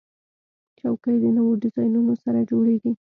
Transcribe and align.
چوکۍ 0.79 1.15
د 1.23 1.25
نوو 1.37 1.53
ډیزاینونو 1.61 2.13
سره 2.23 2.39
جوړیږي. 2.49 2.91